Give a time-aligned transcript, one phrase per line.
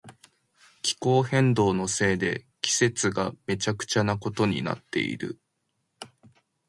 [0.81, 5.39] 気候変動のせいで季節がめちゃくちゃなことになっている。